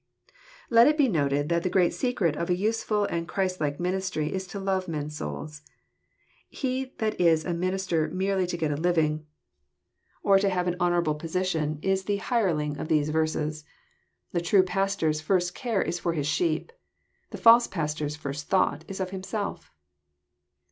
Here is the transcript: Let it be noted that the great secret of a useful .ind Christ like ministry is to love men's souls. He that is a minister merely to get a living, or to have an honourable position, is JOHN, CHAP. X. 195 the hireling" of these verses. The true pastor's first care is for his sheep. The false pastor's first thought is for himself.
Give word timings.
Let 0.71 0.87
it 0.87 0.97
be 0.97 1.07
noted 1.07 1.49
that 1.49 1.61
the 1.61 1.69
great 1.69 1.93
secret 1.93 2.35
of 2.35 2.49
a 2.49 2.55
useful 2.55 3.05
.ind 3.05 3.27
Christ 3.27 3.61
like 3.61 3.79
ministry 3.79 4.33
is 4.33 4.47
to 4.47 4.59
love 4.59 4.87
men's 4.87 5.15
souls. 5.15 5.61
He 6.49 6.85
that 6.97 7.21
is 7.21 7.45
a 7.45 7.53
minister 7.53 8.07
merely 8.07 8.47
to 8.47 8.57
get 8.57 8.71
a 8.71 8.75
living, 8.75 9.27
or 10.23 10.39
to 10.39 10.49
have 10.49 10.65
an 10.67 10.75
honourable 10.79 11.13
position, 11.13 11.77
is 11.83 12.03
JOHN, 12.03 12.17
CHAP. 12.17 12.19
X. 12.19 12.31
195 12.31 12.77
the 12.81 12.81
hireling" 12.81 12.81
of 12.81 12.87
these 12.87 13.11
verses. 13.13 13.63
The 14.31 14.41
true 14.41 14.63
pastor's 14.63 15.21
first 15.21 15.53
care 15.53 15.83
is 15.83 15.99
for 15.99 16.13
his 16.13 16.25
sheep. 16.25 16.71
The 17.29 17.37
false 17.37 17.67
pastor's 17.67 18.15
first 18.15 18.47
thought 18.49 18.83
is 18.87 18.97
for 18.97 19.05
himself. 19.05 19.71